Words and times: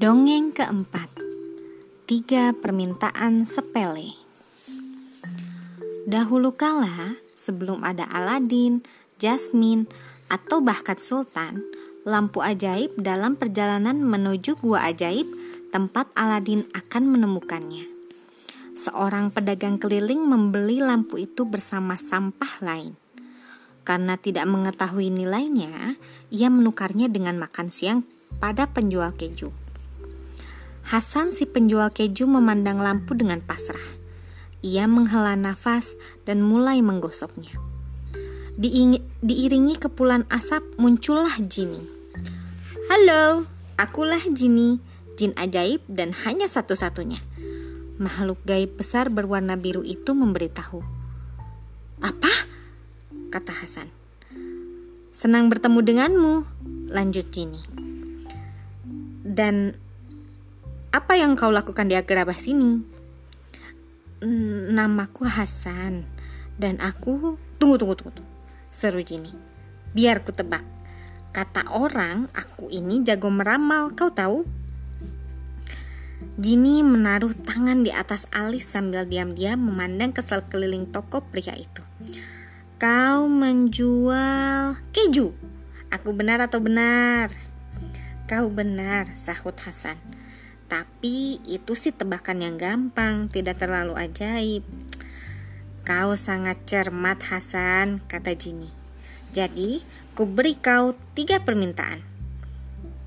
Dongeng 0.00 0.56
keempat 0.56 1.12
Tiga 2.08 2.56
permintaan 2.56 3.44
sepele 3.44 4.16
Dahulu 6.08 6.56
kala, 6.56 7.20
sebelum 7.36 7.84
ada 7.84 8.08
Aladin, 8.08 8.80
Jasmine, 9.20 9.84
atau 10.32 10.64
bahkan 10.64 10.96
Sultan, 10.96 11.68
lampu 12.08 12.40
ajaib 12.40 12.96
dalam 12.96 13.36
perjalanan 13.36 14.00
menuju 14.00 14.56
gua 14.64 14.88
ajaib 14.88 15.28
tempat 15.68 16.08
Aladin 16.16 16.64
akan 16.72 17.04
menemukannya. 17.04 17.84
Seorang 18.72 19.28
pedagang 19.36 19.76
keliling 19.76 20.24
membeli 20.24 20.80
lampu 20.80 21.20
itu 21.20 21.44
bersama 21.44 22.00
sampah 22.00 22.64
lain. 22.64 22.96
Karena 23.84 24.16
tidak 24.16 24.48
mengetahui 24.48 25.12
nilainya, 25.12 26.00
ia 26.32 26.48
menukarnya 26.48 27.12
dengan 27.12 27.36
makan 27.36 27.68
siang 27.68 28.00
pada 28.40 28.64
penjual 28.64 29.12
keju. 29.12 29.59
Hasan 30.90 31.30
si 31.30 31.46
penjual 31.46 31.94
keju 31.94 32.26
memandang 32.26 32.82
lampu 32.82 33.14
dengan 33.14 33.38
pasrah. 33.38 33.94
Ia 34.58 34.90
menghela 34.90 35.38
nafas 35.38 35.94
dan 36.26 36.42
mulai 36.42 36.82
menggosoknya. 36.82 37.54
Diingi, 38.58 38.98
diiringi 39.22 39.78
kepulan 39.78 40.26
asap 40.26 40.66
muncullah 40.82 41.38
Jini. 41.46 41.78
Halo, 42.90 43.46
akulah 43.78 44.18
Jini, 44.34 44.82
jin 45.14 45.30
ajaib 45.38 45.78
dan 45.86 46.10
hanya 46.26 46.50
satu-satunya. 46.50 47.22
Makhluk 48.02 48.42
gaib 48.42 48.74
besar 48.74 49.14
berwarna 49.14 49.54
biru 49.54 49.86
itu 49.86 50.10
memberitahu. 50.10 50.82
Apa? 52.02 52.34
kata 53.30 53.54
Hasan. 53.54 53.86
Senang 55.14 55.54
bertemu 55.54 55.86
denganmu, 55.86 56.34
lanjut 56.90 57.30
Jini. 57.30 57.62
Dan 59.22 59.78
apa 60.90 61.14
yang 61.14 61.38
kau 61.38 61.54
lakukan 61.54 61.86
di 61.86 61.94
Agrabah 61.94 62.34
sini? 62.34 62.82
Namaku 64.74 65.22
Hasan 65.22 66.02
dan 66.58 66.82
aku 66.82 67.38
tunggu 67.62 67.78
tunggu 67.78 67.94
tunggu 67.94 68.12
tunggu. 68.18 68.30
Seru 68.74 68.98
Jini. 68.98 69.30
Biar 69.94 70.26
ku 70.26 70.34
tebak. 70.34 70.66
Kata 71.30 71.70
orang, 71.78 72.26
aku 72.34 72.66
ini 72.74 73.06
jago 73.06 73.30
meramal, 73.30 73.94
kau 73.94 74.10
tahu? 74.10 74.42
Jini 76.34 76.82
menaruh 76.82 77.30
tangan 77.38 77.86
di 77.86 77.94
atas 77.94 78.26
alis 78.34 78.66
sambil 78.66 79.06
diam-diam 79.06 79.62
memandang 79.62 80.10
ke 80.10 80.26
keliling 80.50 80.90
toko 80.90 81.22
pria 81.22 81.54
itu. 81.54 81.86
Kau 82.82 83.30
menjual 83.30 84.74
keju. 84.90 85.30
Aku 85.94 86.10
benar 86.18 86.42
atau 86.42 86.58
benar? 86.58 87.30
Kau 88.26 88.50
benar, 88.50 89.14
sahut 89.14 89.54
Hasan. 89.54 90.19
Tapi 90.70 91.42
itu 91.50 91.74
sih 91.74 91.90
tebakan 91.90 92.46
yang 92.46 92.54
gampang, 92.54 93.26
tidak 93.26 93.58
terlalu 93.58 93.98
ajaib. 93.98 94.62
Kau 95.82 96.14
sangat 96.14 96.62
cermat 96.62 97.18
Hasan, 97.26 97.98
kata 98.06 98.38
Jini. 98.38 98.70
Jadi, 99.34 99.82
ku 100.14 100.30
beri 100.30 100.54
kau 100.54 100.94
tiga 101.18 101.42
permintaan. 101.42 101.98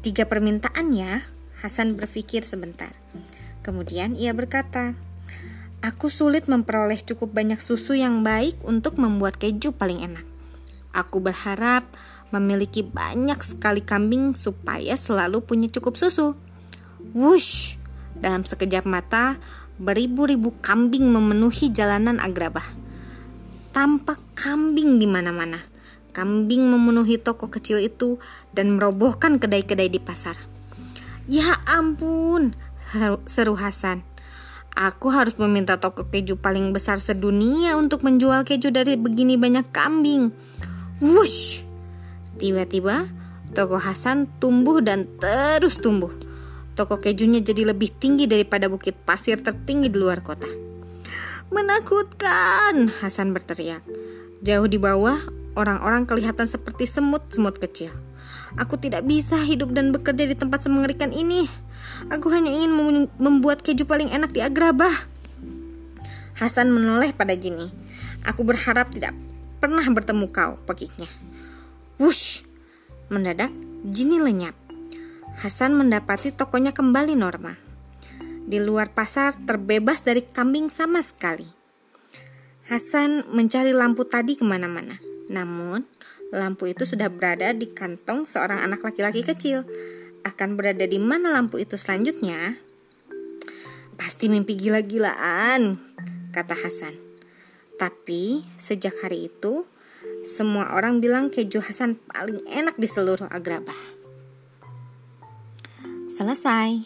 Tiga 0.00 0.24
permintaan 0.24 0.96
ya, 0.96 1.20
Hasan 1.60 2.00
berpikir 2.00 2.48
sebentar. 2.48 2.96
Kemudian 3.60 4.16
ia 4.16 4.32
berkata, 4.32 4.96
Aku 5.84 6.08
sulit 6.08 6.48
memperoleh 6.48 7.00
cukup 7.00 7.36
banyak 7.36 7.60
susu 7.60 7.96
yang 7.96 8.24
baik 8.24 8.56
untuk 8.64 8.96
membuat 8.96 9.36
keju 9.36 9.76
paling 9.76 10.00
enak. 10.00 10.24
Aku 10.96 11.20
berharap 11.20 11.88
memiliki 12.32 12.84
banyak 12.84 13.40
sekali 13.40 13.84
kambing 13.84 14.32
supaya 14.32 14.96
selalu 14.96 15.44
punya 15.44 15.68
cukup 15.68 15.96
susu. 15.96 16.36
Wush! 17.16 17.80
Dalam 18.20 18.44
sekejap 18.44 18.84
mata, 18.84 19.40
beribu-ribu 19.80 20.52
kambing 20.60 21.08
memenuhi 21.08 21.72
jalanan 21.72 22.20
Agrabah. 22.20 22.64
Tampak 23.72 24.20
kambing 24.36 25.00
di 25.00 25.08
mana-mana. 25.08 25.64
Kambing 26.12 26.68
memenuhi 26.68 27.16
toko 27.16 27.48
kecil 27.48 27.80
itu 27.80 28.20
dan 28.52 28.76
merobohkan 28.76 29.40
kedai-kedai 29.40 29.88
di 29.88 30.02
pasar. 30.02 30.36
Ya 31.30 31.56
ampun, 31.64 32.52
seru 33.24 33.56
Hasan. 33.56 34.02
Aku 34.74 35.10
harus 35.10 35.34
meminta 35.38 35.78
toko 35.78 36.06
keju 36.06 36.38
paling 36.38 36.70
besar 36.70 36.98
sedunia 37.02 37.74
untuk 37.74 38.06
menjual 38.06 38.46
keju 38.46 38.70
dari 38.70 38.98
begini 38.98 39.38
banyak 39.38 39.66
kambing. 39.70 40.34
Wush! 40.98 41.62
Tiba-tiba, 42.36 43.06
toko 43.54 43.78
Hasan 43.78 44.26
tumbuh 44.42 44.82
dan 44.82 45.06
terus 45.18 45.78
tumbuh 45.78 46.10
Toko 46.80 46.96
kejunya 46.96 47.44
jadi 47.44 47.68
lebih 47.76 47.92
tinggi 47.92 48.24
daripada 48.24 48.64
bukit 48.72 48.96
pasir 49.04 49.36
tertinggi 49.44 49.92
di 49.92 50.00
luar 50.00 50.24
kota. 50.24 50.48
Menakutkan, 51.52 52.88
Hasan 53.04 53.36
berteriak. 53.36 53.84
Jauh 54.40 54.64
di 54.64 54.80
bawah, 54.80 55.20
orang-orang 55.60 56.08
kelihatan 56.08 56.48
seperti 56.48 56.88
semut-semut 56.88 57.60
kecil. 57.60 57.92
Aku 58.56 58.80
tidak 58.80 59.04
bisa 59.04 59.36
hidup 59.44 59.76
dan 59.76 59.92
bekerja 59.92 60.24
di 60.24 60.32
tempat 60.32 60.64
semengerikan 60.64 61.12
ini. 61.12 61.44
Aku 62.08 62.32
hanya 62.32 62.48
ingin 62.48 62.72
membuat 63.20 63.60
keju 63.60 63.84
paling 63.84 64.08
enak 64.08 64.32
di 64.32 64.40
Agrabah. 64.40 65.04
Hasan 66.40 66.72
menoleh 66.72 67.12
pada 67.12 67.36
Jini. 67.36 67.68
Aku 68.24 68.40
berharap 68.40 68.88
tidak 68.88 69.12
pernah 69.60 69.84
bertemu 69.84 70.32
kau, 70.32 70.56
pekiknya. 70.64 71.12
Wush! 72.00 72.40
Mendadak, 73.12 73.52
Jini 73.84 74.16
lenyap. 74.16 74.69
Hasan 75.38 75.78
mendapati 75.78 76.34
tokonya 76.34 76.74
kembali 76.74 77.14
normal. 77.14 77.54
Di 78.50 78.58
luar 78.58 78.90
pasar 78.90 79.38
terbebas 79.38 80.02
dari 80.02 80.26
kambing 80.26 80.66
sama 80.66 80.98
sekali. 80.98 81.46
Hasan 82.66 83.30
mencari 83.30 83.70
lampu 83.70 84.02
tadi 84.02 84.34
ke 84.34 84.42
mana-mana. 84.42 84.98
Namun, 85.30 85.86
lampu 86.34 86.66
itu 86.66 86.82
sudah 86.82 87.06
berada 87.06 87.54
di 87.54 87.70
kantong 87.70 88.26
seorang 88.26 88.58
anak 88.58 88.82
laki-laki 88.82 89.22
kecil. 89.22 89.62
Akan 90.26 90.58
berada 90.58 90.82
di 90.82 90.98
mana 90.98 91.30
lampu 91.30 91.62
itu 91.62 91.78
selanjutnya? 91.78 92.58
Pasti 93.94 94.26
mimpi 94.26 94.58
gila-gilaan, 94.58 95.78
kata 96.34 96.58
Hasan. 96.58 96.98
Tapi 97.78 98.42
sejak 98.58 98.98
hari 99.06 99.30
itu, 99.30 99.62
semua 100.26 100.74
orang 100.74 100.98
bilang 100.98 101.30
keju 101.30 101.62
Hasan 101.62 101.96
paling 102.10 102.42
enak 102.50 102.74
di 102.76 102.90
seluruh 102.90 103.30
Agrabah. 103.30 103.99
Selesai. 106.20 106.84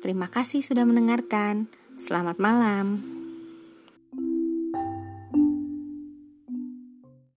Terima 0.00 0.24
kasih 0.24 0.64
sudah 0.64 0.88
mendengarkan. 0.88 1.68
Selamat 2.00 2.40
malam. 2.40 3.19